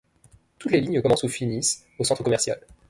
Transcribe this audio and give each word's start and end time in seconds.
Toutes 0.57 0.71
les 0.71 0.81
lignes 0.81 0.99
commencent 1.03 1.21
ou 1.21 1.29
finissent 1.29 1.85
au 1.99 2.03
centre 2.03 2.23
commercial. 2.23 2.59